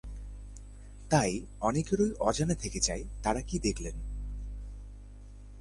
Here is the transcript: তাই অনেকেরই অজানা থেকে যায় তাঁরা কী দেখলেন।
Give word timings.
তাই 1.09 1.41
অনেকেরই 1.61 2.11
অজানা 2.19 2.53
থেকে 2.53 2.79
যায় 2.79 3.03
তাঁরা 3.23 3.41
কী 3.41 3.59
দেখলেন। 3.59 3.95